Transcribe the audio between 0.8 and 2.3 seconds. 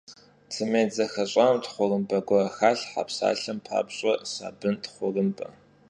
zexeş'am txhurımbe